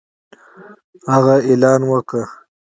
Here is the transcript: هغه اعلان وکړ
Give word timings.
هغه 1.11 1.35
اعلان 1.47 1.81
وکړ 1.91 2.23